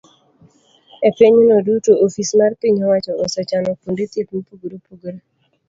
E 1.07 1.09
pinyno 1.17 1.55
duto, 1.67 1.91
ofis 2.05 2.29
mar 2.39 2.51
piny 2.61 2.77
owacho 2.85 3.13
osechano 3.25 3.69
kuonde 3.79 4.03
thieth 4.11 4.29
mopogore 4.33 4.75
opogore 4.79 5.19